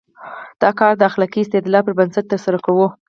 دا 0.61 0.69
کار 0.79 0.93
د 0.97 1.01
اخلاقي 1.09 1.39
استدلال 1.43 1.81
پر 1.85 1.93
بنسټ 1.99 2.25
ترسره 2.31 2.57
کوو. 2.65 2.87